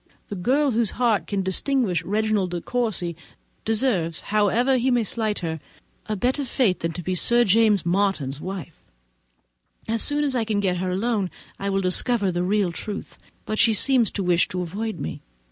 The 0.29 0.35
girl 0.35 0.71
whose 0.71 0.89
heart 0.97 1.27
can 1.27 1.43
distinguish 1.43 2.01
Reginald 2.03 2.49
De 2.49 2.59
Courcy, 2.61 3.15
deserves, 3.63 4.21
however 4.21 4.77
he 4.77 4.89
may 4.89 5.03
slight 5.03 5.37
her, 5.45 5.59
a 6.07 6.15
better 6.15 6.43
fate 6.43 6.79
than 6.79 6.91
to 6.93 7.03
be 7.03 7.13
Sir 7.13 7.43
James 7.43 7.85
Martin's 7.85 8.41
wife. 8.41 8.81
As 9.87 10.01
soon 10.01 10.23
as 10.23 10.35
I 10.35 10.43
can 10.43 10.59
get 10.59 10.77
her 10.77 10.89
alone, 10.89 11.29
I 11.59 11.69
will 11.69 11.81
discover 11.81 12.31
the 12.31 12.41
real 12.41 12.71
truth; 12.71 13.19
but 13.45 13.59
she 13.59 13.75
seems 13.75 14.09
to 14.13 14.23
wish 14.23 14.47
to 14.47 14.63
avoid 14.63 14.99
me. 14.99 15.21